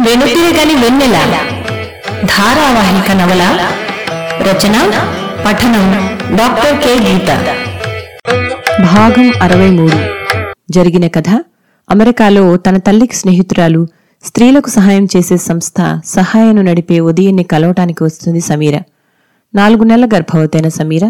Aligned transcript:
వెనుతిరగని 0.00 0.74
వెన్నెల 0.74 1.16
ధారావాహిక 2.24 3.12
నవల 3.12 3.42
రచన 4.42 4.76
పఠనం 5.46 5.86
డాక్టర్ 6.36 6.78
కె. 6.82 6.94
గీత. 6.94 7.30
భాగం 8.80 9.32
అరవై 9.42 9.70
మూడు 9.70 9.98
జరిగిన 10.70 11.06
కథ 11.06 11.28
అమెరికాలో 11.90 12.56
తన 12.56 12.76
తల్లికి 12.76 13.16
స్నేహితురాలు 13.16 13.88
స్త్రీలకు 14.24 14.70
సహాయం 14.70 15.08
చేసే 15.16 15.36
సంస్థ 15.36 16.00
సహాయను 16.04 16.62
నడిపే 16.62 17.00
ఉదయాన్ని 17.00 17.42
కలవటానికి 17.42 18.04
వస్తుంది 18.04 18.40
సమీర. 18.40 18.76
నాలుగు 19.54 19.84
నెలల 19.84 20.06
గర్భవతైన 20.14 20.68
సమీర 20.68 21.04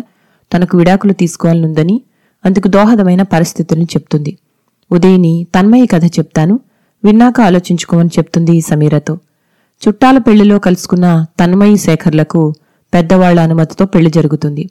తనకు 0.54 0.76
విడాకులు 0.78 1.12
తీసుకోవాలనుందని 1.12 2.02
అందుకు 2.44 2.68
దోహదమైన 2.68 3.22
పరిస్థితులను 3.22 3.84
చెప్తుంది. 3.84 4.38
ఉదయని 4.92 5.46
తన్మయి 5.54 5.86
కథ 5.86 6.04
చెప్తాను 6.04 6.60
విన్నాక 7.04 7.40
ఆలోచించుకోమని 7.40 8.10
చెప్తుంది 8.18 8.60
సమీరతో. 8.60 9.14
చుట్టాల 9.82 10.18
పెళ్ళిలో 10.18 10.58
కలుసుకున్న 10.58 11.26
తన్మయి 11.40 11.76
శేఖర్లకు 11.76 12.54
పెద్దవాళ్ళ 12.94 13.40
అనుమతితో 13.40 13.84
పెళ్ళి 13.84 14.10
జరుగుతుంది. 14.10 14.64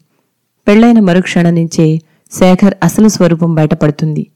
పెళ్ళైన 0.68 1.00
మరుక్షణం 1.00 1.56
నుంచే 1.56 2.02
శేఖర్ 2.32 2.76
అసలు 2.84 3.08
స్వరూపం 3.08 3.56
బయటపడుతుంది. 3.56 4.28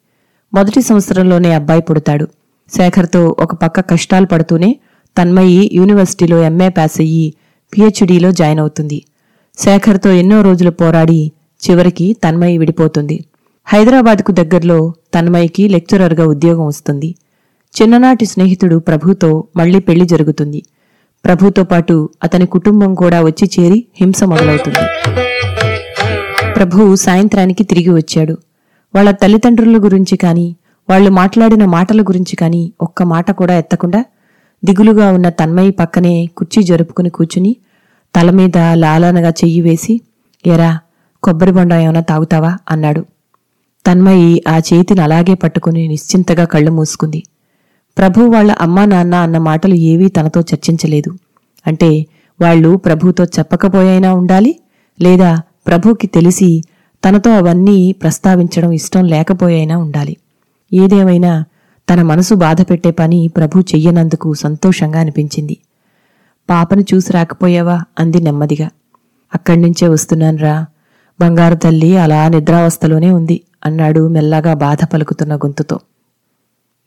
మొదటి 0.54 0.82
సంవత్సరంలోనే 0.82 1.54
అబ్బాయి 1.54 1.82
పుడతాడు. 1.82 2.28
శేఖర్తో 2.76 3.36
ఒక 3.40 3.56
పక్క 3.56 3.80
కష్టాలు 3.80 4.26
పడుతూనే 4.26 4.80
తన్మయి 5.18 5.70
యూనివర్సిటీలో 5.74 6.38
ఎంఏ 6.44 6.70
పాస్ 6.70 7.02
అయ్యి 7.02 7.34
పిహెచ్డీలో 7.74 8.32
జాయిన్ 8.32 8.60
అవుతుంది. 8.60 9.04
శేఖర్తో 9.58 10.12
ఎన్నో 10.12 10.42
రోజులు 10.42 10.72
పోరాడి 10.72 11.32
చివరికి 11.62 12.18
తన్మయి 12.24 12.58
విడిపోతుంది. 12.58 13.26
హైదరాబాద్కు 13.68 14.32
దగ్గరలో 14.32 14.94
తన్మయికి 15.14 15.68
లెక్చరర్గా 15.68 16.26
ఉద్యోగం 16.26 16.66
వస్తుంది. 16.68 17.16
చిన్ననాటి 17.76 18.26
స్నేహితుడు 18.26 18.78
ప్రభుతో 18.80 19.44
మళ్ళీ 19.56 19.80
పెళ్ళి 19.80 20.06
జరుగుతుంది. 20.06 20.64
ప్రభుతో 21.26 21.64
పాటు 21.64 22.10
అతని 22.24 22.46
కుటుంబం 22.46 22.96
కూడా 22.96 23.22
వచ్చి 23.22 23.46
చేరి 23.56 23.86
హింస 24.02 24.24
మొదలవుతుంది. 24.24 24.84
ప్రభు 26.56 26.96
సాయంత్రానికి 26.96 27.64
తిరిగి 27.64 27.90
వచ్చాడు. 27.90 28.36
వాళ్ళ 28.96 29.12
తల్లిదండ్రుల 29.12 29.78
గురించి 29.78 30.18
కాని 30.18 30.56
వాళ్ళు 30.90 31.10
మాట్లాడిన 31.10 31.66
మాటల 31.66 32.02
గురించి 32.02 32.36
కానీ 32.36 32.74
ఒక్క 32.82 33.04
మాట 33.04 33.32
కూడా 33.32 33.58
ఎత్తకుండా 33.58 34.06
దిగులుగా 34.66 35.12
ఉన్న 35.12 35.30
తన్మయి 35.30 35.72
పక్కనే 35.72 36.14
కుర్చీ 36.38 36.64
జరుపుకుని 36.64 37.10
కూర్చుని 37.10 37.52
తల 38.18 38.32
మీద 38.32 38.58
లాలనగా 38.74 39.30
చెయ్యి 39.30 39.62
వేసి 39.62 40.02
ఎరా 40.48 40.80
కొబ్బరి 41.24 41.52
బొండ 41.52 41.74
ఏమైనా 41.74 42.00
తాగుతావా? 42.00 42.58
అన్నాడు. 42.70 43.06
తన్మయి 43.86 44.44
ఆ 44.48 44.58
చేతిని 44.58 45.02
అలాగే 45.02 45.34
పట్టుకుని 45.34 45.88
నిశ్చింతగా 45.88 46.46
కళ్ళు 46.46 46.72
మూసుకుంది. 46.72 47.24
ప్రభు 47.98 48.22
వాళ్ళ 48.22 48.52
అమ్మా 48.52 48.86
నాన్న 48.86 49.16
అన్న 49.16 49.38
మాటలు 49.38 49.76
ఏవీ 49.76 50.08
తనతో 50.10 50.42
చర్చించలేదు. 50.42 51.14
అంటే 51.68 52.06
వాళ్ళు 52.42 52.78
ప్రభుతో 52.78 53.24
చెప్పకపోయైనా 53.24 54.14
ఉండాలి 54.14 54.60
లేదా 55.02 55.42
ప్రభుకి 55.68 56.08
తెలిసి 56.08 56.64
తనతో 57.06 57.32
అవన్నీ 57.32 57.92
ప్రస్తావించడం 57.92 58.72
ఇష్టం 58.72 59.06
లేకపోయైనా 59.06 59.78
ఉండాలి. 59.78 60.18
ఏదేమైనా 60.74 61.46
తన 61.94 62.02
మనసు 62.02 62.34
బాధపెట్టే 62.36 62.92
పని 62.92 63.28
ప్రభు 63.38 63.60
చెయ్యనందుకు 63.60 64.34
సంతోషంగా 64.34 65.00
అనిపించింది. 65.00 65.58
పాపను 66.50 66.82
చూసి 66.82 67.14
రాకపోయావా? 67.14 67.82
అంది 68.00 68.22
నెమ్మదిగా. 68.22 68.70
అక్కడి 69.36 69.62
నుంచే 69.62 69.88
వస్తున్నాన్రా. 69.88 70.66
బంగారు 71.22 71.56
తల్లి 71.56 71.98
అలా 71.98 72.28
నిద్రావస్థలోనే 72.28 73.12
ఉంది 73.12 73.42
అన్నాడు 73.66 74.08
మెల్లగా 74.08 74.54
బాధ 74.54 74.78
పలుకుతున్న 74.94 75.36
గొంతుతో. 75.36 75.80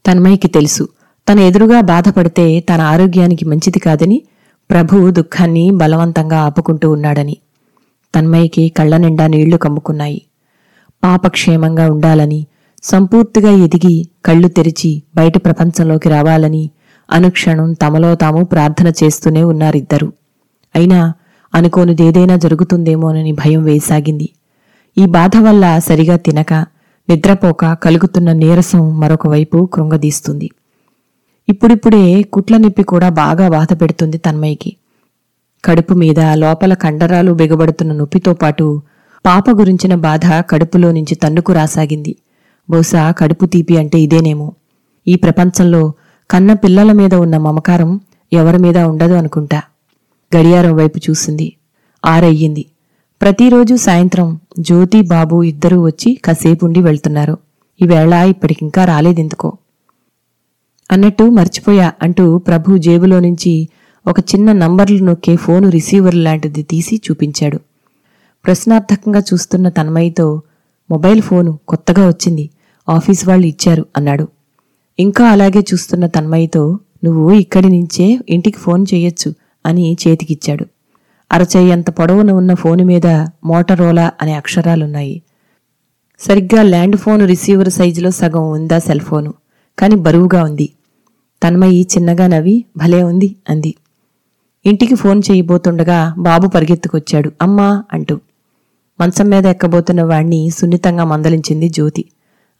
తన్మయికి 0.07 0.49
తెలుసు 0.49 0.89
తన 1.29 1.39
ఎదురుగా 1.39 1.81
బాధపడితే 1.81 2.61
తన 2.61 2.81
ఆరోగ్యానికి 2.81 3.45
మంచిది 3.45 3.79
కాదని 3.79 4.23
ప్రభు 4.71 5.11
దుఃఖాన్ని 5.11 5.71
బలవంతంగా 5.71 6.41
ఆపుకుంటూ 6.41 6.91
ఉన్నాడని. 6.91 7.37
తన్మయికి 8.15 8.69
కళ్ళ 8.69 8.97
నిండా 8.97 9.27
నీళ్ళు 9.27 9.57
కమ్ముకున్నాయి. 9.57 10.23
పాప 11.05 11.27
క్షేమంగా 11.27 11.91
ఉండాలని 11.91 12.47
సంపూర్తిగా 12.83 13.51
ఎదిగి 13.51 14.09
కళ్ళు 14.25 14.49
తెరిచి 14.49 15.03
బయట 15.17 15.45
ప్రపంచంలోకి 15.45 16.09
రావాలని 16.09 16.71
అనుక్షణం 17.12 17.72
తమలో 17.72 18.15
తాము 18.15 18.44
ప్రార్థన 18.44 18.93
చేస్తూనే 19.04 19.43
ఉన్నారిద్దరూ. 19.43 20.12
అయినా 20.76 21.12
అనుకోనిదేదైనా 21.54 22.37
జరుగుతుందేమోనని 22.37 23.32
భయం 23.32 23.65
వేసాగింది. 23.65 24.28
ఈ 24.98 25.06
బాధ 25.06 25.31
వల్ల 25.41 25.78
సరిగా 25.78 26.16
తినక 26.16 26.53
నిద్రపోక 27.09 27.72
కలుగుతున్న 27.72 28.32
నీరసం 28.32 29.00
మరొకవైపు 29.00 29.69
కృంగదీస్తుంది. 29.75 30.50
ఇప్పుడిప్పుడే 31.48 32.22
కుట్ల 32.22 32.56
నొప్పి 32.56 32.82
కూడా 32.82 33.09
బాగా 33.09 33.48
బాధ 33.48 33.69
పెడుతుంది 33.72 34.19
తన్మయ్యకి. 34.19 34.77
కడుపు 35.65 35.94
మీద 35.94 36.21
లోపల 36.34 36.75
కండరాలు 36.75 37.32
బిగబడుతున్న 37.32 37.92
నొప్పితో 37.92 38.34
పాటు 38.34 38.82
పాప 39.27 39.50
గురించిన 39.50 39.94
బాధ 39.94 40.21
కడుపులో 40.50 40.92
నుంచి 40.92 41.15
తన్నుకు 41.15 41.53
రాసాగింది. 41.53 42.16
బహుశా 42.71 43.10
కడుపు 43.10 43.47
తీపి 43.47 43.77
అంటే 43.77 44.00
ఇదేనేమో. 44.00 44.53
ఈ 45.09 45.16
ప్రపంచంలో 45.16 45.92
కన్న 46.31 46.53
పిల్లల 46.53 46.93
మీద 46.93 47.15
ఉన్న 47.15 47.37
మమకారం 47.37 48.01
ఎవరి 48.33 48.59
మీద 48.59 48.79
ఉండదు 48.79 49.13
అనుకుంటా. 49.13 49.63
గడియారం 50.37 50.77
వైపు 50.77 51.01
చూసింది. 51.11 51.53
ఆరయ్యింది. 52.07 52.65
ప్రతిరోజు 53.23 53.75
సాయంత్రం 53.75 54.41
జ్యోతి 54.59 55.03
బాబు 55.03 55.43
ఇద్దరూ 55.43 55.83
వచ్చి 55.83 56.21
కాసేపుండి 56.25 56.81
వెళ్తున్నారు. 56.81 57.39
ఈవేళ 57.83 58.15
ఇప్పటికింకా 58.15 58.85
రాలేదెందుకో. 58.85 59.53
అన్నట్టు 60.93 61.25
మర్చిపోయా 61.25 61.93
అంటూ 62.03 62.39
ప్రభు 62.39 62.79
జేబులో 62.79 63.21
నుంచి 63.21 63.69
ఒక 64.07 64.21
చిన్న 64.21 64.53
నంబర్లు 64.53 65.05
నొక్కే 65.05 65.37
ఫోను 65.37 65.69
రిసీవర్ 65.69 66.15
లాంటిది 66.15 66.63
తీసి 66.63 67.01
చూపించాడు. 67.11 67.61
ప్రశ్నార్థకంగా 68.45 69.21
చూస్తున్న 69.21 69.69
తన్మయితో 69.69 70.43
మొబైల్ 70.91 71.23
ఫోను 71.23 71.59
కొత్తగా 71.69 72.09
వచ్చింది. 72.09 72.51
ఆఫీస్ 72.89 73.29
వాళ్ళు 73.29 73.47
ఇచ్చారు 73.47 73.87
అన్నాడు. 73.97 74.29
ఇంకా 75.00 75.28
అలాగే 75.28 75.61
చూస్తున్న 75.61 76.06
తన్మయ్యతో 76.06 76.78
నువ్వు 77.05 77.33
ఇక్కడి 77.33 77.69
నుంచే 77.69 78.21
ఇంటికి 78.28 78.59
ఫోన్ 78.59 78.87
చేయొచ్చు 78.94 79.34
అని 79.66 79.97
చేతికిచ్చాడు. 80.09 80.66
అరచేయంత 81.33 81.91
పొడవున 81.91 82.33
ఉన్న 82.33 82.55
ఫోను 82.55 82.84
మీద 82.84 83.06
మోటరోలా 83.44 84.10
అనే 84.22 84.33
అక్షరాలున్నాయి. 84.34 85.22
సరిగ్గా 86.21 86.62
ల్యాండ్ 86.62 86.97
ఫోన్ 86.97 87.28
రిసీవర్ 87.28 87.71
సైజులో 87.71 88.10
సగం 88.10 88.50
ఉందా 88.50 88.78
సెల్ 88.78 89.00
ఫోను. 89.00 89.34
కాని 89.78 89.97
బరువుగా 89.97 90.44
ఉంది. 90.44 90.69
తన్మయి 91.43 91.83
చిన్నగా 91.83 92.27
నవ్వి 92.27 92.65
భలే 92.77 93.03
ఉంది 93.03 93.37
అంది. 93.50 93.75
ఇంటికి 94.66 94.94
ఫోన్ 94.94 95.22
చేయబోతుండగా 95.31 96.15
బాబు 96.19 96.49
పరిగెత్తుకొచ్చాడు. 96.49 97.33
అమ్మా 97.43 97.84
అంటూ. 97.93 98.21
మంచం 99.00 99.28
మీద 99.28 99.47
ఎక్కబోతున్న 99.47 100.03
వాణ్ణి 100.03 100.50
సున్నితంగా 100.50 101.05
మందలించింది 101.05 101.69
జ్యోతి. 101.69 102.05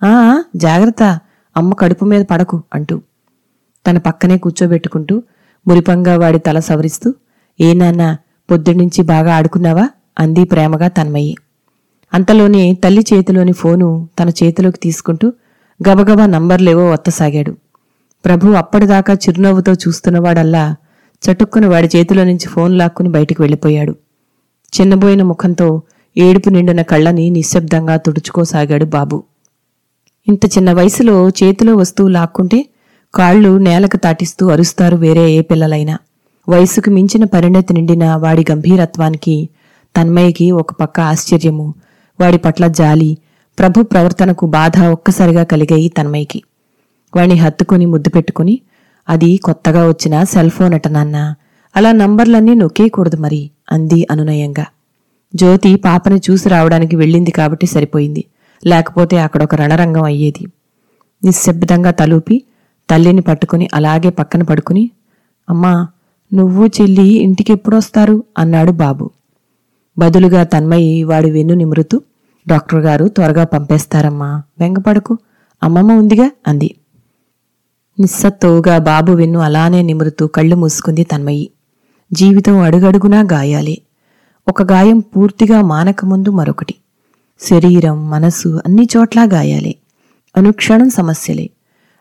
ఆ 0.04 0.42
జాగ్రత్త. 0.56 1.18
అమ్మ 1.56 1.74
కడుపు 1.74 2.04
మీద 2.04 2.24
పడకు 2.30 2.62
అంటూ 2.74 3.00
తన 3.86 3.98
పక్కనే 3.98 4.38
కూర్చోబెట్టుకుంటూ 4.38 5.22
మురిపంగా 5.68 6.16
వాడి 6.16 6.38
తల 6.38 6.58
సవరిస్తూ 6.58 7.14
ఏ 7.60 7.72
నాన్న 7.72 8.16
పొద్దున్నుంచి 8.50 9.02
బాగా 9.02 9.36
ఆడుకున్నావా? 9.36 9.88
అంది 10.18 10.44
ప్రేమగా 10.44 10.88
తన్మయ్యి 10.88 11.36
అంతలోనే 12.14 12.74
తల్లి 12.84 13.04
చేతిలోని 13.12 13.52
ఫోను 13.52 14.08
తన 14.18 14.28
చేతిలోకి 14.28 14.78
తీసుకుంటూ 14.78 15.32
గబగబా 15.80 16.26
నంబర్లేవో 16.26 16.90
వత్తసాగాడు. 16.90 17.56
ప్రభు 18.24 18.48
అప్పటిదాకా 18.50 19.14
చిరునవ్వుతో 19.14 19.72
చూస్తున్నవాడల్లా 19.72 20.76
చటుక్కున 21.22 21.66
వాడి 21.66 21.88
చేతిలో 21.96 22.24
నుంచి 22.24 22.48
ఫోన్ 22.48 22.78
లాక్కుని 22.78 23.08
బయటికి 23.08 23.42
వెళ్ళిపోయాడు. 23.42 23.94
చిన్నబోయిన 24.72 25.22
ముఖంతో 25.22 25.82
ఏడుపు 26.16 26.48
నిండిన 26.50 26.82
కళ్ళని 26.82 27.30
నిశ్శబ్దంగా 27.30 27.96
తుడుచుకోసాగాడు 27.96 28.84
బాబు. 28.84 29.24
ఇంత 30.30 30.44
చిన్న 30.47 30.71
వయసులో 30.72 31.15
చేతిలో 31.38 31.72
వస్తువు 31.77 32.09
లాక్కుంటే 32.09 32.59
కాళ్ళు 33.15 33.59
నేలకు 33.59 33.97
తాటిస్తూ 33.97 34.44
అరుస్తారు 34.50 34.97
వేరే 34.97 35.24
ఏ 35.30 35.41
పిల్లలైనా. 35.41 35.94
వయసుకు 36.48 36.91
మించిన 36.91 37.24
పరిణతి 37.24 37.72
నిండిన 37.74 38.04
వాడి 38.15 38.44
గంభీరత్వానికి 38.50 39.36
తన్మయ్యకి 39.94 40.47
ఒక 40.60 40.72
పక్క 40.72 40.97
ఆశ్చర్యము 41.00 41.66
వాడి 42.21 42.38
పట్ల 42.38 42.66
జాలి 42.80 43.10
ప్రభు 43.59 43.82
ప్రవర్తనకు 43.82 44.47
బాధ 44.47 44.77
ఒక్కసారిగా 44.92 45.44
కలిగాయి 45.44 45.88
తన్మయ్యకి 45.88 46.41
వాణ్ణి 47.12 47.36
హత్తుకుని 47.36 47.86
ముద్దు 47.86 48.10
పెట్టుకుని 48.10 48.54
అది 49.09 49.30
కొత్తగా 49.44 49.82
వచ్చిన 49.88 50.24
సెల్ 50.24 50.50
ఫోన్ 50.50 50.74
అట 50.74 50.88
నాన్న 50.88 51.16
అలా 51.74 51.91
నంబర్లన్నీ 51.92 52.54
నొక్కేయకూడదు 52.54 53.16
మరి 53.16 53.41
అంది 53.72 54.00
అనునయంగా. 54.10 54.66
జ్యోతి 55.34 55.71
పాపని 55.77 56.18
చూసి 56.27 56.47
రావడానికి 56.48 56.94
వెళ్ళింది 56.97 57.30
కాబట్టి 57.30 57.66
సరిపోయింది. 57.66 58.22
లేకపోతే 58.66 59.21
అక్కడ 59.21 59.42
ఒక 59.42 59.54
రణరంగం 59.54 60.03
అయ్యేది. 60.03 60.47
నిశ్శబ్దంగా 61.24 61.91
తలూపి 61.91 62.42
తల్లిని 62.91 63.21
పట్టుకుని 63.21 63.68
అలాగే 63.74 64.10
పక్కన 64.10 64.42
పడుకుని 64.42 64.91
అమ్మా 65.51 65.89
నువ్వు 66.34 66.66
చెల్లి 66.66 67.07
ఇంటికి 67.07 67.53
ఎప్పుడొస్తారు? 67.53 68.24
అన్నాడు 68.39 68.72
బాబు. 68.72 69.10
బదులుగా 69.98 70.42
తన్మయి 70.42 71.04
వాడి 71.04 71.30
వెన్ను 71.30 71.54
నిమురుతూ 71.54 72.03
డాక్టర్ 72.48 72.80
గారు 72.80 73.09
త్వరగా 73.09 73.45
పంపేస్తారమ్మా 73.45 74.42
వెంగపడకు 74.60 75.18
అమ్మమ్మ 75.63 75.92
ఉందిగా 75.92 76.30
అంది. 76.48 76.74
నిస్సత్తువుగా 78.01 78.78
బాబు 78.78 79.13
వెన్ను 79.13 79.39
అలానే 79.39 79.83
నిమురుతూ 79.83 80.27
కళ్ళు 80.27 80.56
మూసుకుంది 80.56 81.04
తన్మయి. 81.04 81.51
జీవితం 82.13 82.59
అడుగడుగునా 82.59 83.21
గాయాలే. 83.33 83.78
ఒక 84.48 84.63
గాయం 84.63 84.98
పూర్తిగా 84.98 85.63
మానకముందు 85.63 86.30
మరొకటి. 86.30 86.74
శరీరం 87.42 88.10
మనసు 88.10 88.60
అన్ని 88.66 88.89
చోట్లా 88.97 89.22
గాయాలే. 89.22 89.75
అనుక్షణం 90.37 90.91
సమస్యలే. 90.91 91.51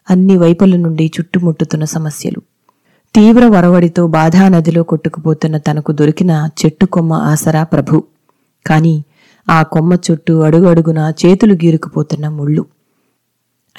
అన్ని 0.10 0.38
వైపుల 0.38 0.76
నుండి 0.76 1.12
చుట్టుముట్టుతున్న 1.20 1.84
సమస్యలు. 1.84 2.40
తీవ్ర 3.16 3.46
వరవడితో 3.46 4.08
బాధా 4.08 4.48
నదిలో 4.48 4.84
కొట్టుకుపోతున్న 4.84 5.58
తనకు 5.58 5.92
దొరికిన 5.92 6.50
చెట్టు 6.66 6.86
కొమ్మ 6.86 7.14
ఆసరా 7.14 7.64
ప్రభు. 7.64 8.04
కాని 8.68 9.04
ఆ 9.50 9.64
కొమ్మ 9.64 9.94
చుట్టూ 9.94 10.40
అడుగడుగున 10.40 11.14
చేతులు 11.26 11.54
గీరుకుపోతున్న 11.54 12.28
ముళ్ళు. 12.28 12.66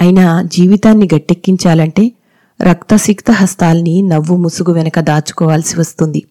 అయినా 0.01 0.41
జీవితాన్ని 0.41 1.09
గట్టెక్కించాలంటే 1.15 2.11
రక్తసిక్త 2.61 3.31
హస్తాల్ని 3.31 4.01
నవ్వు 4.01 4.37
ముసుగు 4.37 4.73
వెనక 4.73 4.99
దాచుకోవాల్సి 4.99 5.79
వస్తుంది. 5.79 6.23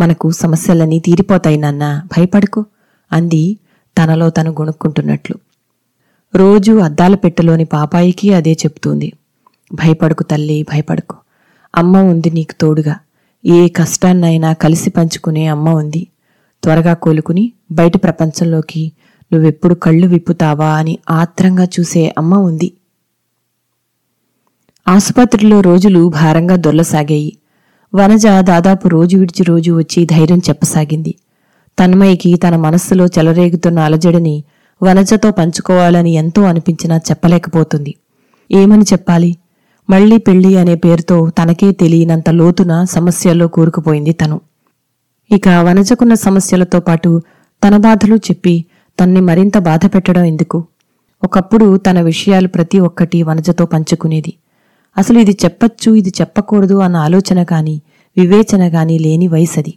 మనకు 0.00 0.30
సమస్యలన్నీ 0.30 0.98
తీరిపోతాయి 0.98 1.56
నాన్న. 1.56 2.02
భయపడుకో. 2.18 2.64
అంది 3.12 3.56
తనలో 3.98 4.30
తను 4.30 4.50
గుణుక్కుంటున్నట్లు. 4.50 5.36
రోజు 6.36 6.72
అద్దాల 6.72 7.14
పెట్టెలోని 7.14 7.64
పాపాయికి 7.64 8.34
అదే 8.34 8.52
చెప్తుంది. 8.52 9.12
భయపడుకు 9.74 10.22
తల్లి 10.22 10.62
భయపడకు. 10.62 11.16
అమ్మ 11.74 11.98
ఉంది 11.98 12.30
నీకు 12.30 12.54
తోడుగా. 12.60 12.96
ఏ 13.46 13.68
కష్టాన్నైనా 13.68 14.52
కలిసి 14.52 14.90
పంచుకునే 14.90 15.46
అమ్మ 15.46 15.68
ఉంది. 15.70 16.06
త్వరగా 16.62 16.94
కోలుకుని 16.94 17.52
బయట 17.72 18.02
ప్రపంచంలోకి 18.02 18.92
నువ్వెప్పుడు 19.32 19.74
కళ్ళు 19.74 20.06
విప్పుతావా 20.06 20.66
అని 20.66 20.98
ఆత్రంగా 21.10 21.64
చూసే 21.64 22.14
అమ్మ 22.18 22.34
ఉంది. 22.34 22.72
ఆసుపత్రిలో 24.88 25.60
రోజులు 25.60 26.08
భారంగా 26.08 26.56
దొర్లసాగాయి. 26.56 27.36
వనజ 27.94 28.26
దాదాపు 28.40 28.88
రోజు 28.88 29.16
విడిచి 29.16 29.44
రోజు 29.44 29.72
వచ్చి 29.72 30.04
ధైర్యం 30.04 30.38
చెప్పసాగింది. 30.38 31.14
తన్మయికి 31.78 32.36
తన 32.36 32.56
మనస్సులో 32.56 33.06
చెలరేగుతున్న 33.06 33.78
అలజడిని 33.78 34.44
వనజతో 34.82 35.30
పంచుకోవాలని 35.30 36.10
ఎంతో 36.10 36.42
అనిపించినా 36.42 36.96
చెప్పలేకపోతుంది. 36.96 37.94
ఏమని 38.52 38.82
చెప్పాలి? 38.82 39.36
మళ్ళీ 39.90 40.18
పెళ్ళి 40.18 40.56
అనే 40.56 40.74
పేరుతో 40.74 41.30
తనకే 41.30 41.72
తెలియనంత 41.72 42.30
లోతున 42.30 42.84
సమస్యల్లో 42.84 43.48
కూరుకుపోయింది 43.48 44.12
తను. 44.12 44.40
ఇక 45.30 45.48
వనజకున్న 45.48 46.14
సమస్యలతో 46.14 46.80
పాటు 46.80 47.22
తన 47.64 47.76
బాధలు 47.76 48.16
చెప్పి 48.16 48.64
తన్ని 49.00 49.20
మరింత 49.20 49.58
బాధ 49.58 49.80
పెట్టడం 49.86 50.24
ఎందుకు? 50.24 50.64
ఒకప్పుడు 51.24 51.76
తన 51.76 52.00
విషయాలు 52.00 52.48
ప్రతి 52.48 52.78
ఒక్కటి 52.78 53.22
వనజతో 53.22 53.66
పంచుకునేది. 53.66 54.32
అసలు 54.98 55.18
ఇది 55.18 55.38
చెప్పచ్చు 55.44 55.94
ఇది 55.94 56.12
చెప్పకూడదు 56.20 56.74
అన్న 56.74 56.96
ఆలోచన 56.96 57.42
కాని 57.42 57.80
వివేచన 58.18 58.68
కానీ 58.68 58.98
లేని 58.98 59.26
వయసది. 59.26 59.74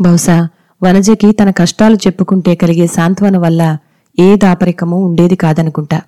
బహుశా 0.00 0.48
వనజకి 0.86 1.32
తన 1.32 1.50
కష్టాలు 1.50 1.94
చెప్పుకుంటే 1.94 2.54
కలిగే 2.54 2.86
సాంత్వన 2.86 3.38
వల్ల 3.38 3.78
ఏ 4.18 4.36
దాపరికమూ 4.36 4.96
ఉండేది 4.96 5.36
కాదనుకుంటా. 5.36 6.00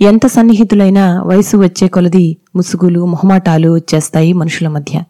ఎంత 0.00 0.26
సన్నిహితులైనా 0.26 1.22
వయసు 1.22 1.56
వచ్చే 1.56 1.88
కొలది 1.88 2.36
ముసుగులు 2.56 3.06
మొహమాటాలు 3.06 3.74
వచ్చేస్తాయి 3.74 4.32
మనుషుల 4.32 4.68
మధ్య. 4.68 5.02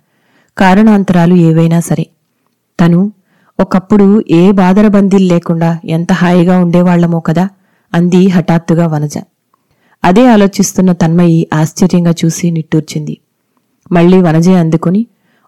కారణాంతరాలు 0.58 1.35
ఏవైనా 1.35 1.81
సరే. 1.81 2.06
తను 2.81 3.12
ఒకప్పుడు 3.61 4.25
ఏ 4.31 4.52
బాదరబందీలు 4.52 5.25
లేకుండా 5.25 5.79
ఎంత 5.85 6.12
హాయిగా 6.12 6.58
ఉండేవాళ్ళమో 6.58 7.20
కదా 7.20 7.49
అంది 7.94 8.29
హఠాత్తుగా 8.29 8.87
వనజ. 8.87 9.19
అదే 10.05 10.26
ఆలోచిస్తున్న 10.26 10.93
తన్మయి 10.93 11.49
ఆశ్చర్యంగా 11.55 12.14
చూసి 12.25 12.50
నిట్టూర్చింది. 12.50 13.19
మళ్ళీ 13.93 14.23
వనజే 14.23 14.55
అందుకుని 14.55 15.06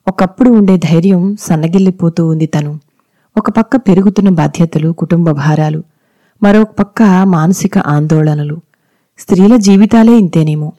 ఒకప్పుడు 0.09 0.51
ఉండే 0.51 0.77
ధైర్యం 0.77 1.37
సన్నగిల్లిపోతూ 1.41 2.29
ఉంది 2.29 2.47
తను. 2.47 2.81
ఒక 3.39 3.51
పక్క 3.51 3.77
పెరుగుతున్న 3.77 4.29
బాధ్యతలు 4.29 4.93
కుటుంబ 4.93 5.31
భారాలు 5.31 5.83
మరొక 6.43 6.71
పక్క 6.79 7.03
మానసిక 7.03 7.79
ఆందోళనలు. 7.79 8.61
స్త్రీల 9.19 9.57
జీవితాలే 9.57 10.13
ఇంతేనేమో. 10.13 10.73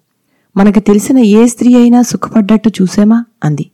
మనకు 0.58 0.80
తెలిసిన 0.80 1.20
ఏ 1.20 1.48
స్త్రీ 1.48 1.76
అయినా 1.76 2.02
సుఖపడ్డట్టు 2.02 2.72
చూసామా? 2.82 3.26
అంది. 3.44 3.72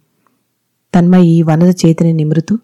తన్మయి 0.95 1.43
వనద 1.43 1.73
చేతిని 1.85 2.13
నిమురుతూ 2.13 2.57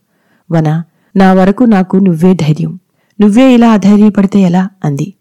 వన 0.51 0.83
నా 1.15 1.33
వరకు 1.33 1.63
నాకు 1.63 1.97
నువ్వే 1.97 2.33
ధైర్యం. 2.33 2.79
నువ్వే 3.21 3.53
ఇలా 3.53 3.71
అధైర్యపడితే 3.71 4.39
ఎలా? 4.39 4.69
అంది. 4.85 5.13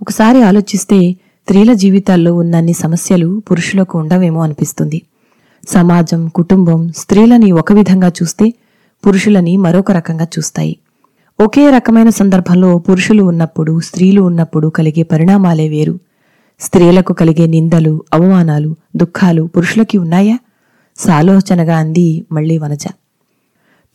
ఒకసారి 0.00 0.42
ఆలోచిస్తే 0.42 1.12
స్త్రీల 1.12 1.72
జీవితాల్లో 1.72 2.34
ఉన్నన్ని 2.34 2.72
సమస్యలు 2.72 3.42
పురుషులకు 3.50 3.98
ఉండవేమో 3.98 4.42
అనిపిస్తుంది. 4.42 5.02
సమాజం 5.68 6.28
కుటుంబం 6.28 6.92
స్త్రీలని 6.92 7.52
ఒక 7.52 7.72
విధంగా 7.72 8.08
చూస్తే 8.08 8.54
పురుషులని 9.06 9.56
మరొక 9.56 9.92
రకంగా 9.92 10.24
చూస్తాయి. 10.24 10.76
ఒకే 11.40 11.70
రకమైన 11.70 12.08
సందర్భంలో 12.08 12.78
పురుషులు 12.78 13.22
ఉన్నప్పుడు 13.22 13.80
స్త్రీలు 13.80 14.20
ఉన్నప్పుడు 14.20 14.68
కలిగే 14.68 15.02
పరిణామాలే 15.02 15.68
వేరు. 15.68 15.98
స్త్రీలకు 16.60 17.12
కలిగే 17.12 17.46
నిందలు 17.46 18.04
అవమానాలు 18.12 18.76
దుఃఖాలు 18.96 19.42
పురుషులకి 19.42 19.98
ఉన్నాయా? 19.98 20.38
సాలోచనగా 20.96 21.76
అంది 21.76 22.26
మళ్ళీ 22.32 22.58
వనజ. 22.58 22.86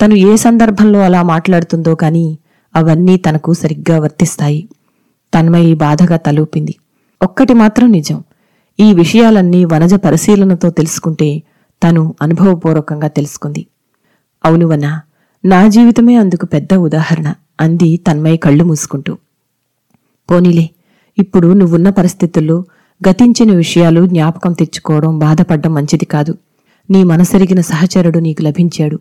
తను 0.01 0.15
ఏ 0.15 0.35
సందర్భంలో 0.35 0.99
అలా 0.99 1.23
మాట్లాడుతుందో 1.23 1.95
కాని 1.95 2.37
అవన్నీ 2.75 3.17
తనకు 3.17 3.53
సరిగ్గా 3.53 3.99
వర్తిస్తాయి. 3.99 4.69
తన్మయి 5.33 5.73
బాధగా 5.73 6.17
తలూపింది. 6.17 6.75
ఒక్కటి 7.23 7.53
మాత్రం 7.53 7.91
నిజం. 7.91 8.23
ఈ 8.79 8.93
విషయాలన్నీ 8.93 9.65
వనజ 9.65 9.93
పరిశీలనతో 9.93 10.69
తెలుసుకుంటే 10.69 11.43
తను 11.83 12.15
అనుభవపూర్వకంగా 12.21 13.07
తెలుసుకుంది. 13.07 13.65
అవును 14.43 14.65
వన? 14.67 14.85
నా 15.43 15.67
జీవితమే 15.67 16.15
అందుకు 16.15 16.45
పెద్ద 16.45 16.73
ఉదాహరణ 16.85 17.27
అంది 17.59 17.97
తన్మయ్య 17.97 18.37
కళ్ళు 18.37 18.63
మూసుకుంటూ. 18.63 19.13
పోనీలే 20.29 20.65
ఇప్పుడు 21.17 21.53
నువ్వున్న 21.53 21.89
పరిస్థితుల్లో 21.89 22.57
గతించిన 23.01 23.55
విషయాలు 23.55 24.05
జ్ఞాపకం 24.05 24.53
తెచ్చుకోవడం 24.53 25.19
బాధపడ్డం 25.19 25.73
మంచిది 25.73 26.05
కాదు. 26.05 26.33
నీ 26.89 27.03
మనసెరిగిన 27.03 27.61
సహచరుడు 27.61 28.19
నీకు 28.19 28.41
లభించాడు. 28.41 28.97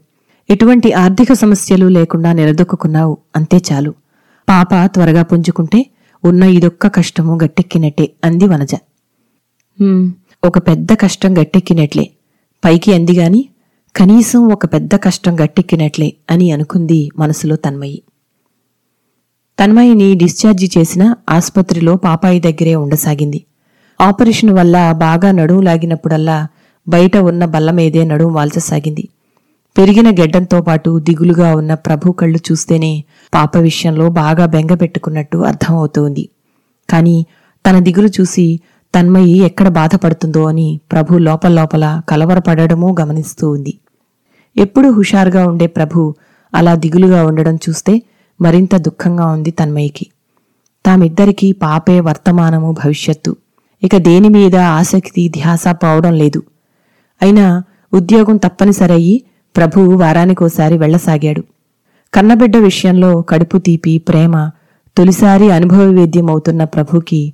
ఎటువంటి 0.48 0.92
ఆర్థిక 0.92 1.32
సమస్యలు 1.32 1.86
లేకుండా 1.88 2.32
నిలదొక్కున్నావు 2.32 3.18
అంతే 3.36 3.60
చాలు. 3.68 3.92
పాప 4.48 4.86
త్వరగా 4.86 5.22
పుంజుకుంటే 5.22 5.80
ఉన్న 6.24 6.42
ఇదొక్క 6.56 6.86
కష్టము 6.88 7.38
గట్టెక్కినట్టే 7.42 8.12
అంది 8.24 8.46
వనజ. 8.46 8.72
ఒక 10.42 10.58
పెద్ద 10.58 10.92
కష్టం 10.92 11.38
గట్టెక్కినట్లే. 11.38 12.04
పైకి 12.62 12.94
అందిగాని 12.94 13.40
కనీసం 13.96 14.52
ఒక 14.52 14.66
పెద్ద 14.66 14.94
కష్టం 14.94 15.40
గట్టెక్కినట్లే 15.40 16.12
అని 16.30 16.52
అనుకుంది 16.52 17.10
మనసులో 17.18 17.56
తన్మయి. 17.56 18.02
తన్మయిని 19.60 20.14
డిశ్చార్జి 20.14 20.70
చేసిన 20.78 21.14
ఆసుపత్రిలో 21.30 21.96
పాపాయి 21.96 22.40
దగ్గరే 22.40 22.74
ఉండసాగింది. 22.74 23.44
ఆపరేషన్ 24.00 24.50
వల్ల 24.50 24.92
బాగా 24.92 25.30
నడుము 25.32 25.60
లాగినప్పుడల్లా 25.60 26.48
బయట 26.88 27.16
ఉన్న 27.16 27.44
బల్ల 27.44 27.70
మీదే 27.70 28.04
నడుము 28.04 28.34
వాల్చసాగింది. 28.34 29.08
పెరిగిన 29.78 30.10
గెడ్డంతో 30.10 30.60
పాటు 30.60 30.98
దిగులుగా 30.98 31.56
ఉన్న 31.56 31.74
ప్రభు 31.74 32.12
కళ్ళు 32.12 32.38
చూస్తేనే 32.52 33.04
పాప 33.34 33.56
విషయంలో 33.56 34.08
బాగా 34.10 34.46
బెంగ 34.46 34.74
పెట్టుకున్నట్టు 34.74 35.38
అర్థమవుతోంది. 35.38 36.28
కాని 36.90 37.26
తన 37.70 37.78
దిగులు 37.78 38.08
చూసి 38.20 38.60
తన్మయి 38.94 39.38
ఎక్కడ 39.38 39.68
బాధపడుతుందో 39.68 40.44
అని 40.44 40.80
ప్రభు 40.92 41.18
లోపల 41.18 41.52
లోపల 41.52 42.02
కలవరపడడమూ 42.08 42.96
గమనిస్తూ 43.00 43.50
ఉంది. 43.50 43.74
ఎప్పుడూ 44.56 44.92
హుషారుగా 44.92 45.48
ఉండే 45.48 45.66
ప్రభు 45.66 46.14
అలా 46.54 46.74
దిగులుగా 46.74 47.26
ఉండడం 47.26 47.56
చూస్తే 47.56 48.02
మరింత 48.40 48.76
దుఃఖంగా 48.76 49.26
ఉంది 49.26 49.50
తన్మయికి. 49.50 50.06
తామిద్దరికీ 50.86 51.52
పాపే 51.52 52.00
వర్తమానము 52.00 52.72
భవిష్యత్తు. 52.72 53.36
ఇక 53.82 53.96
దేని 53.96 54.28
మీద 54.28 54.56
ఆసక్తి 54.56 55.28
ధ్యాస 55.28 55.64
పోవడం 55.68 56.14
లేదు. 56.14 56.42
అయినా 57.22 57.62
ఉద్యోగం 57.94 58.36
తప్పనిసరయ్యి 58.36 59.22
ప్రభు 59.56 59.80
వారానికోసారి 59.80 60.78
వెళ్ళసాగాడు 60.78 61.44
కన్నబిడ్డ 62.14 62.56
విషయంలో 62.56 63.22
కడుపు 63.22 63.58
తీపి 63.58 63.98
ప్రేమ 63.98 64.50
తొలిసారి 64.96 65.50
అనుభవవేద్యమవుతున్న 65.50 66.64
ప్రభుకి 66.64 67.32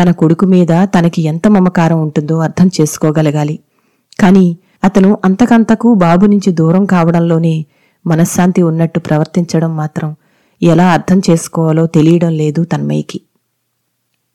తన 0.00 0.10
కొడుకు 0.10 0.46
మీద 0.46 0.72
తనకి 0.84 1.22
ఎంత 1.22 1.48
మమకారం 1.48 2.00
ఉంటుందో 2.00 2.38
అర్థం 2.38 2.70
చేసుకోగలగాలి. 2.80 3.58
కాని 4.20 4.56
అతను 4.84 5.18
అంతకంతకు 5.24 5.94
బాబు 5.94 6.26
నుంచి 6.26 6.52
దూరం 6.52 6.84
కావడంలోనే 6.84 7.66
మనశ్శాంతి 8.06 8.62
ఉన్నట్టు 8.62 9.00
ప్రవర్తించడం 9.00 9.76
మాత్రం 9.76 10.16
ఎలా 10.62 10.86
అర్థం 10.92 11.22
చేసుకోవాలో 11.30 11.86
తెలియడం 11.86 12.32
లేదు 12.32 12.64
తన్మయ్యకి. 12.64 13.20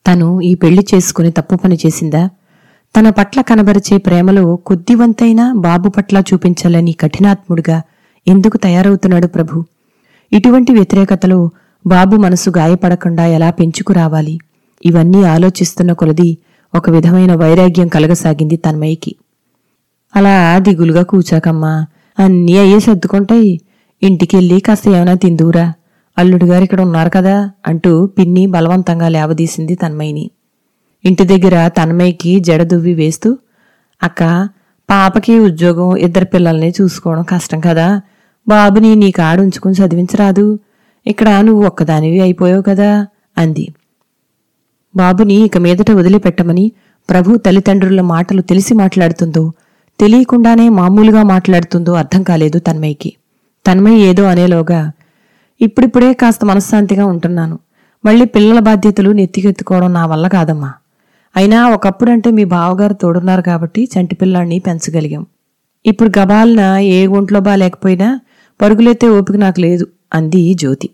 తను 0.07 0.41
ఈ 0.41 0.55
పెళ్ళి 0.55 0.85
చేసుకుని 0.93 1.31
తప్పు 1.31 1.55
పని 1.55 1.77
చేసిందా? 1.85 2.29
తన 2.95 3.09
పట్ల 3.09 3.41
కనబరిచే 3.41 3.97
ప్రేమలో 3.97 4.55
కొద్దివంతైనా 4.55 5.53
బాబు 5.53 5.89
పట్ల 5.89 6.23
చూపించాలని 6.33 6.93
కఠినాత్ముడిగా 6.93 7.81
ఎందుకు 8.27 8.57
తయారవుతున్నాడు 8.57 9.27
ప్రభు? 9.27 9.63
ఇటువంటి 10.33 10.71
వ్యతిరేకతలో 10.71 11.49
బాబు 11.87 12.15
మనసు 12.15 12.49
గాయపడకుండా 12.49 13.25
ఎలా 13.25 13.49
పెంచుకురావాలి? 13.49 14.39
ఇవన్నీ 14.85 15.23
ఆలోచిస్తున్న 15.23 15.91
కొలది 15.91 16.37
ఒక 16.75 16.89
విధమైన 16.89 17.35
వైరాగ్యం 17.35 17.87
కలగసాగింది 17.87 18.55
తన్మయ్యకి. 18.55 19.15
అలా 20.15 20.59
దిగులుగా 20.59 21.03
కూచాకమ్మా 21.03 21.85
అన్నీ 22.19 22.57
అయ్యే 22.57 22.79
సర్దుకుంటాయి. 22.79 23.61
ఇంటికెళ్ళి 24.03 24.59
కాస్త 24.59 24.87
ఏమైనా 24.87 25.13
తిందువురా. 25.13 25.73
అల్లుడు 26.17 26.45
గారు 26.45 26.63
ఇక్కడ 26.63 26.81
ఉన్నారు 26.81 27.09
కదా 27.09 27.49
అంటూ 27.67 28.05
పిన్ని 28.05 28.45
బలవంతంగా 28.45 29.07
లేవదీసింది 29.07 29.75
తన్మయ్యని. 29.75 30.31
ఇంటి 31.05 31.23
దగ్గర 31.23 31.67
తన్మయ్యకి 31.67 32.39
జడదువ్వి 32.39 32.93
వేస్తూ 32.93 33.37
అక్క 34.03 34.49
పాపకి 34.89 35.39
ఉద్యోగం 35.39 35.97
ఇద్దరు 35.97 36.25
పిల్లల్ని 36.25 36.73
చూసుకోవడం 36.81 37.23
కష్టం 37.23 37.59
కదా. 37.59 38.01
బాబుని 38.47 38.95
నీ 38.95 39.11
కాడు 39.11 39.41
ఉంచుకుని 39.41 39.73
చదివించరాదు. 39.73 40.59
ఇక్కడ 41.07 41.29
నువ్వు 41.29 41.65
ఒక్కదానివి 41.65 42.21
అయిపోయావు 42.21 42.61
కదా 42.61 43.07
అంది. 43.37 43.73
బాబుని 44.97 45.33
ఇక 45.33 45.57
మీదట 45.57 45.91
వదిలిపెట్టమని 45.91 46.71
ప్రభు 47.09 47.35
తల్లిదండ్రుల 47.37 48.01
మాటలు 48.01 48.41
తెలిసి 48.41 48.73
మాట్లాడుతుందో 48.73 49.53
తెలియకుండానే 49.99 50.69
మామూలుగా 50.69 51.23
మాట్లాడుతుందో 51.23 51.93
అర్థం 51.93 52.23
కాలేదు 52.23 52.59
తన్మయ్యకి. 52.59 53.13
తన్మయ్య 53.67 54.05
ఏదో 54.05 54.23
అనేలోగా 54.23 54.91
ఇప్పుడిప్పుడే 55.61 56.13
కాస్త 56.13 56.45
మనశ్శాంతిగా 56.45 57.05
ఉంటున్నాను. 57.05 57.59
మళ్ళీ 58.05 58.25
పిల్లల 58.25 58.59
బాధ్యతలు 58.59 59.09
నెత్తికెత్తుకోవడం 59.09 59.93
నా 59.93 60.05
వల్ల 60.05 60.27
కాదమ్మా. 60.27 60.73
అయినా 61.37 61.69
ఒకప్పుడంటే 61.69 62.31
మీ 62.31 62.43
బావగారు 62.43 62.93
తోడున్నారు 62.93 63.41
కాబట్టి 63.41 63.89
చంటి 63.93 64.15
పిల్లాడిని 64.15 64.59
పెంచగలిగాం. 64.59 65.25
ఇప్పుడు 65.85 66.19
గబాలన 66.19 66.77
ఏ 66.77 67.07
ఒంట్లో 67.07 67.39
బాలేకపోయినా 67.39 68.19
పరుగులెత్తే 68.61 69.07
ఓపిక 69.09 69.35
నాకు 69.35 69.59
లేదు 69.59 69.87
అంది 70.13 70.53
జ్యోతి. 70.53 70.89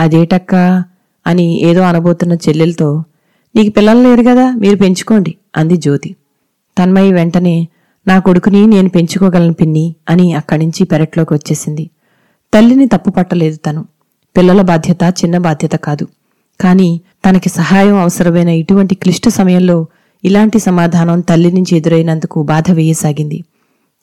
అదేటక్కా? 0.00 0.84
అని 1.30 1.46
ఏదో 1.62 1.80
అనబోతున్న 1.80 2.34
చెల్లెలతో 2.34 3.04
నీకు 3.56 3.70
పిల్లలు 3.70 4.02
లేరు 4.02 4.22
కదా 4.22 4.50
మీరు 4.52 4.76
పెంచుకోండి 4.76 5.34
అంది 5.56 5.76
జ్యోతి. 5.76 6.10
తన్మయ్య 6.78 7.12
వెంటనే 7.12 7.68
నా 8.08 8.18
కొడుకుని 8.18 8.66
నేను 8.66 8.88
పెంచుకోగలను 8.88 9.52
పిన్ని 9.52 9.94
అని 10.10 10.32
అక్కడి 10.32 10.62
నుంచి 10.66 10.84
పెరట్లోకి 10.84 11.34
వచ్చేసింది. 11.34 11.90
తల్లిని 12.54 12.86
తప్పు 12.86 13.10
పట్టలేదు 13.10 13.56
తను. 13.66 13.82
పిల్లల 14.36 14.62
బాధ్యత 14.62 15.02
చిన్న 15.20 15.38
బాధ్యత 15.38 15.72
కాదు. 15.72 16.06
కాని 16.60 17.00
తనకి 17.28 17.48
సహాయం 17.48 17.96
అవసరమైన 17.96 18.48
ఇటువంటి 18.48 18.94
క్లిష్ట 18.94 19.28
సమయంలో 19.28 19.86
ఇలాంటి 20.24 20.58
సమాధానం 20.58 21.20
తల్లి 21.20 21.52
నుంచి 21.52 21.76
ఎదురైనందుకు 21.76 22.42
బాధ 22.42 22.70
వేయసాగింది. 22.72 23.38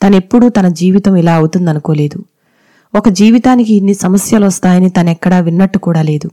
తనెప్పుడూ 0.04 0.50
తన 0.50 0.68
జీవితం 0.68 1.16
ఇలా 1.16 1.36
అవుతుందనుకోలేదు. 1.36 2.20
ఒక 2.96 3.10
జీవితానికి 3.10 3.74
ఇన్ని 3.76 3.94
సమస్యలు 3.94 4.46
వస్తాయని 4.46 4.90
తనెక్కడా 4.90 5.40
విన్నట్టు 5.40 5.78
కూడా 5.78 6.02
లేదు. 6.02 6.30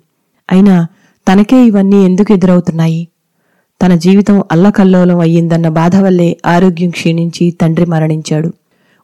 అయినా 0.52 0.86
తనకే 1.28 1.66
ఇవన్నీ 1.66 2.04
ఎందుకు 2.04 2.32
ఎదురవుతున్నాయి? 2.32 3.08
తన 3.82 3.94
జీవితం 3.94 4.44
అల్లకల్లోలం 4.52 5.18
అయ్యిందన్న 5.18 5.68
బాధ 5.68 5.96
వల్లే 5.96 6.36
ఆరోగ్యం 6.46 6.90
క్షీణించి 6.90 7.50
తండ్రి 7.50 7.86
మరణించాడు. 7.86 8.52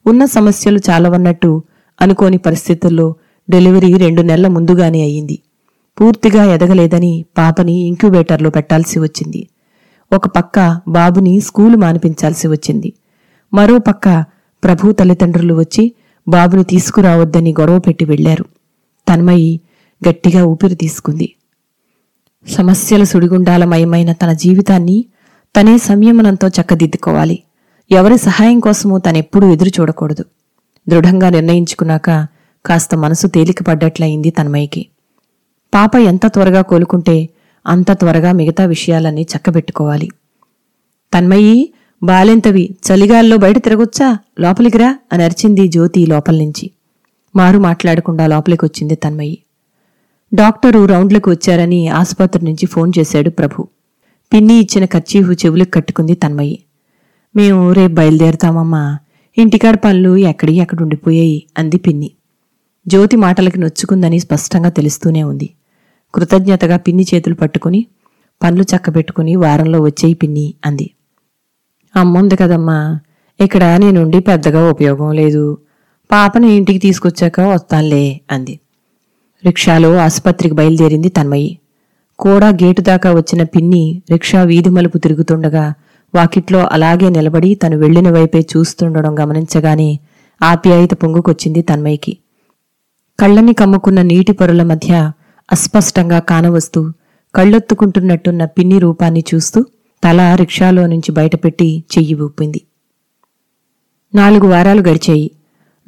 ఉన్న 0.07 0.25
సమస్యలు 0.25 0.79
చాలవన్నట్టు 0.89 1.63
అనుకోని 2.01 2.37
పరిస్థితుల్లో 2.37 3.15
డెలివరీ 3.49 3.93
రెండు 3.93 4.21
నెలల 4.21 4.47
ముందుగానే 4.47 5.01
అయ్యింది. 5.01 5.39
పూర్తిగా 6.01 6.43
ఎదగలేదని 6.53 7.25
పాపని 7.37 7.73
ఇంక్యుబేటర్లో 7.73 8.49
పెట్టాల్సి 8.49 8.99
వచ్చింది. 8.99 9.47
ఒక 10.13 10.27
పక్క 10.27 10.79
బాబుని 10.87 11.39
స్కూలు 11.39 11.77
మానిపించాల్సి 11.77 12.47
వచ్చింది. 12.47 12.93
మరో 13.53 13.77
పక్క 13.79 14.25
ప్రభు 14.63 14.91
తల్లిదండ్రులు 14.91 15.53
వచ్చి 15.53 15.91
బాబుని 16.27 16.63
తీసుకురావద్దని 16.63 17.55
గొడవ 17.59 17.79
పెట్టి 17.79 18.05
వెళ్ళారు 18.05 18.45
తన్మయి 19.07 19.59
గట్టిగా 20.09 20.45
ఊపిరి 20.45 20.75
తీసుకుంది. 20.75 21.35
సమస్యల 22.47 23.03
సుడిగుండాలమయమైన 23.03 24.11
తన 24.11 24.33
జీవితాన్ని 24.33 25.05
తనే 25.59 25.77
సంయమనంతో 25.77 26.47
చక్కదిద్దుకోవాలి. 26.47 27.43
ఎవరి 27.91 28.17
సహాయం 28.17 28.59
కోసమూ 28.59 28.97
తనెప్పుడూ 28.97 29.53
ఎదురు 29.53 29.69
చూడకూడదు. 29.69 30.25
దృఢంగా 30.89 31.29
నిర్ణయించుకున్నాక 31.29 32.27
కాస్త 32.65 32.95
మనసు 32.95 33.27
తేలికపడ్డట్లయింది 33.27 34.29
తన్మయ్యకి 34.29 34.85
పాప 35.73 35.95
ఎంత 35.95 36.25
త్వరగా 36.27 36.61
కోలుకుంటే 36.61 37.29
అంత 37.67 37.91
త్వరగా 37.91 38.31
మిగతా 38.31 38.65
విషయాలన్నీ 38.65 39.21
చక్కబెట్టుకోవాలి. 39.21 40.09
తన్మయ్యి 41.13 41.73
బాలెంతవి 42.03 42.75
చలిగాల్లో 42.87 43.37
బయట 43.37 43.57
తిరగొచ్చా? 43.57 44.17
లోపలికిరా 44.39 44.99
అని 45.13 45.23
అరిచింది 45.23 45.67
జ్యోతి 45.67 46.05
లోపల్నించి. 46.05 46.71
మారు 47.35 47.59
మాట్లాడకుండా 47.59 48.27
లోపలికొచ్చింది 48.27 48.95
తన్మయ్యి 48.95 49.37
డాక్టరు 50.33 50.85
రౌండ్లకు 50.85 51.31
వచ్చారని 51.31 51.87
ఆసుపత్రి 51.87 52.45
నుంచి 52.45 52.65
ఫోన్ 52.65 52.91
చేశాడు 52.99 53.29
ప్రభు. 53.29 53.67
పిన్ని 54.33 54.53
ఇచ్చిన 54.53 54.85
ఖర్చీహు 54.85 55.31
చెవులకు 55.31 55.71
కట్టుకుంది 55.71 56.13
తన్మయ్యి 56.13 56.63
మేము 57.35 57.71
రేపు 57.71 57.93
బయలుదేరుతామమ్మా. 57.93 58.97
ఇంటికాడ 59.37 59.75
పనులు 59.75 60.17
ఎక్కడి 60.17 60.53
ఎక్కడుండిపోయాయి 60.53 61.43
అంది 61.57 61.77
పిన్ని. 61.77 62.11
జ్యోతి 62.87 63.15
మాటలకి 63.15 63.59
నొచ్చుకుందని 63.59 64.19
స్పష్టంగా 64.19 64.69
తెలుస్తూనే 64.69 65.23
ఉంది. 65.23 65.49
కృతజ్ఞతగా 66.15 66.77
పిన్ని 66.77 67.05
చేతులు 67.13 67.35
పట్టుకుని 67.35 67.85
పనులు 68.43 68.63
చక్కబెట్టుకుని 68.63 69.35
వారంలో 69.35 69.81
వచ్చేయి 69.81 70.13
పిన్ని 70.13 70.53
అంది. 70.65 70.91
అమ్ముంది 71.95 72.35
కదమ్మా. 72.35 72.99
ఇక్కడ 73.41 73.63
నేనుండి 73.63 74.19
పెద్దగా 74.19 74.69
ఉపయోగం 74.69 75.11
లేదు. 75.11 75.57
పాపని 76.11 76.53
ఇంటికి 76.53 76.79
తీసుకొచ్చాక 76.79 77.39
వస్తానులే 77.39 78.21
అంది. 78.31 78.59
రిక్షాలో 79.45 79.95
ఆసుపత్రికి 79.95 80.55
బయలుదేరింది 80.55 81.09
తన్మయి. 81.09 81.57
కూడా 82.19 82.49
గేటు 82.49 82.81
దాకా 82.81 83.11
వచ్చిన 83.13 83.43
పిన్ని 83.43 84.01
రిక్షా 84.11 84.43
వీధి 84.43 84.69
మలుపు 84.69 84.97
తిరుగుతుండగా 84.97 85.73
వాకిట్లో 86.15 86.67
అలాగే 86.71 87.09
నిలబడి 87.09 87.55
తను 87.55 87.77
వెళ్ళిన 87.77 88.09
వైపే 88.09 88.39
చూస్తుండడం 88.39 89.19
గమనించగానే 89.19 89.99
ఆప్యాయత 90.43 90.91
పొంగుకొచ్చింది 90.91 91.61
తన్మయికి. 91.61 92.17
కళ్ళని 93.19 93.53
కమ్ముకున్న 93.53 94.01
నీటి 94.01 94.31
పొరల 94.31 94.63
మధ్య 94.63 95.11
అస్పష్టంగా 95.51 96.19
కానవస్తూ 96.19 96.91
కళ్ళొత్తుకుంటున్నట్టున్న 97.35 98.45
పిన్ని 98.45 98.79
రూపాన్ని 98.79 99.23
చూస్తూ 99.33 99.65
తల 100.03 100.35
రిక్షాలో 100.35 100.87
నుంచి 100.87 101.11
బయటపెట్టి 101.11 101.83
చెయ్యి 101.97 102.13
ఊపింది. 102.13 102.61
నాలుగు 104.15 104.47
వారాలు 104.47 104.81
గడిచాయి. 104.81 105.31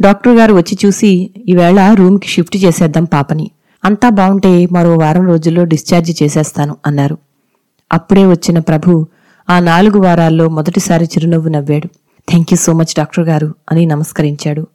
డాక్టర్ 0.03 0.35
గారు 0.35 0.53
వచ్చి 0.53 0.77
చూసి 0.85 1.29
ఈవేళ 1.47 1.93
రూమ్కి 1.93 2.27
షిఫ్ట్ 2.27 2.57
చేసేద్దాం 2.57 3.03
పాపని. 3.03 3.51
అంతా 3.85 4.09
బావుంటే 4.09 4.67
మరో 4.71 4.97
వారం 4.97 5.27
రోజుల్లో 5.27 5.63
డిశ్చార్జ్ 5.63 6.23
చేసేస్తాను 6.23 6.75
అన్నారు. 6.85 7.17
అప్పుడే 7.91 8.25
వచ్చిన 8.25 8.59
ప్రభు 8.59 9.07
ఆ 9.49 9.59
నాలుగు 9.59 9.97
వారాల్లో 10.01 10.49
మొదటిసారి 10.49 11.05
చిరునవ్వు 11.05 11.49
నవ్వాడు. 11.49 11.87
Thank 12.29 12.53
you 12.53 12.57
so 12.57 12.73
much 12.73 12.93
doctor 12.97 13.25
గారు 13.25 13.55
అని 13.71 13.85
నమస్కరించాడు. 13.85 14.67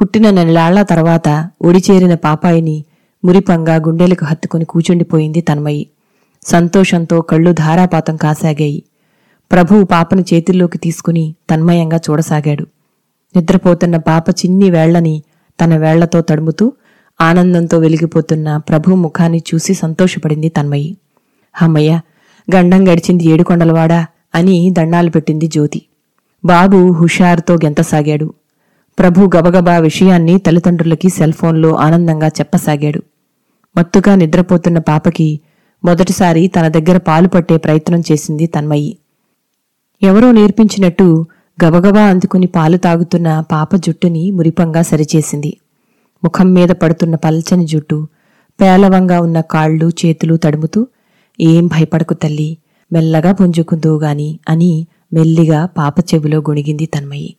పుట్టిన 0.00 0.30
నెలలాళ్ళ 0.30 0.82
తర్వాత 0.82 1.50
ఒడిచేరిన 1.62 2.14
పాపాయిని 2.14 2.84
మురిపంగా 3.24 3.76
గుండెలకు 3.76 4.24
హత్తుకుని 4.24 4.64
కూచుండిపోయింది 4.64 5.40
తన్మయి. 5.40 5.86
సంతోషంతో 6.46 7.20
కళ్ళు 7.20 7.52
ధారాపాతం 7.52 8.16
కాసాగాయి. 8.16 8.82
ప్రభువు 9.52 9.84
పాపను 9.84 10.24
చేతుల్లోకి 10.32 10.78
తీసుకుని 10.78 11.34
తన్మయంగా 11.50 12.00
చూడసాగాడు. 12.10 12.66
నిద్రపోతున్న 13.36 13.96
పాప 13.96 14.30
చిన్ని 14.30 14.70
వేళ్ళని 14.70 15.22
తన 15.64 15.76
వేళ్ళతో 15.76 16.20
తడుముతూ 16.20 16.72
ఆనందంతో 17.20 17.78
వెలిగిపోతున్న 17.78 18.56
ప్రభు 18.56 18.94
ముఖాన్ని 18.94 19.42
చూసి 19.54 19.74
సంతోషపడింది 19.74 20.48
తన్మయి. 20.48 20.96
హమ్మయ్య 21.54 22.00
గండం 22.48 22.88
గడిచింది 22.88 23.24
ఏడుకొండలవాడా 23.24 24.06
అని 24.34 24.70
దండాలు 24.70 25.10
పెట్టింది 25.10 25.46
జ్యోతి. 25.46 25.82
బాబు 26.44 26.92
హుషారుతో 26.92 27.54
గెంతసాగాడు 27.54 28.34
ప్రభు 28.98 29.30
గబగబా 29.36 29.78
విషయాన్ని 29.78 30.38
తల్లిదండ్రులకి 30.38 31.08
సెల్ 31.08 31.32
ఫోన్లో 31.32 31.74
ఆనందంగా 31.76 32.28
చెప్పసాగాడు. 32.28 33.02
మత్తుగా 33.76 34.14
నిద్రపోతున్న 34.14 34.78
పాపకి 34.78 35.40
మొదటిసారి 35.84 36.46
తన 36.46 36.68
దగ్గర 36.68 36.96
పాలు 36.96 37.28
పట్టే 37.28 37.56
ప్రయత్నం 37.56 38.02
చేసింది 38.12 38.46
తన్మయి. 38.46 38.98
ఎవరో 40.02 40.32
నేర్పించినట్టు 40.32 41.26
గబగబా 41.58 42.02
అందుకుని 42.02 42.46
పాలు 42.46 42.76
తాగుతున్న 42.76 43.28
పాప 43.52 43.76
జుట్టుని 43.76 44.30
మురిపంగా 44.30 44.82
సరిచేసింది. 44.82 45.50
ముఖం 46.24 46.48
మీద 46.54 46.68
పడుతున్న 46.68 47.14
పల్చని 47.14 47.66
జుట్టు 47.66 47.98
పేలవంగా 48.60 49.20
ఉన్న 49.20 49.40
కాళ్ళు 49.40 49.88
చేతులు 50.00 50.36
తడుముతూ 50.36 50.86
ఏం 51.40 51.66
భయపడకు 51.66 52.14
తల్లి 52.14 52.50
మెల్లగా 52.92 53.32
పుంజుకుందో 53.32 53.92
గాని 53.98 54.38
అని 54.48 54.72
మెల్లిగా 55.12 55.60
పాప 55.78 55.94
చెవిలో 56.00 56.38
గొణిగింది 56.38 56.86
తన్మయి. 56.86 57.30